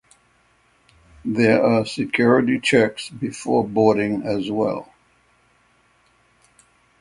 [1.25, 4.91] There are security checks before boarding as well.